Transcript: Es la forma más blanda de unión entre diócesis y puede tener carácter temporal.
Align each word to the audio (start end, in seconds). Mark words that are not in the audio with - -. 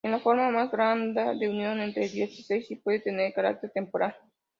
Es 0.03 0.09
la 0.09 0.19
forma 0.19 0.49
más 0.49 0.71
blanda 0.71 1.35
de 1.35 1.47
unión 1.47 1.79
entre 1.79 2.09
diócesis 2.09 2.71
y 2.71 2.75
puede 2.75 3.01
tener 3.01 3.33
carácter 3.33 3.69
temporal. 3.71 4.15